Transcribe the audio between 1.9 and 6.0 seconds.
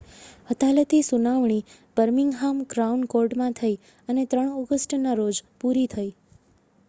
Birmingham crown કૉર્ટમાં થઈ અને 3 ઑગસ્ટના રોજ પૂરી